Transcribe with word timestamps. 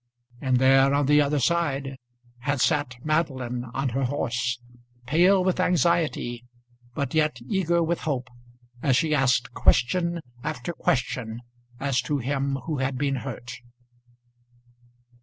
And 0.41 0.57
there, 0.57 0.95
on 0.95 1.05
the 1.05 1.21
other 1.21 1.37
side, 1.37 1.95
had 2.39 2.59
sat 2.59 2.95
Madeline 3.03 3.65
on 3.65 3.89
her 3.89 4.05
horse, 4.05 4.59
pale 5.05 5.43
with 5.43 5.59
anxiety 5.59 6.43
but 6.95 7.13
yet 7.13 7.37
eager 7.47 7.83
with 7.83 7.99
hope, 7.99 8.27
as 8.81 8.95
she 8.95 9.13
asked 9.13 9.53
question 9.53 10.19
after 10.43 10.73
question 10.73 11.41
as 11.79 12.01
to 12.01 12.17
him 12.17 12.55
who 12.65 12.79
had 12.79 12.97
been 12.97 13.17
hurt. 13.17 13.51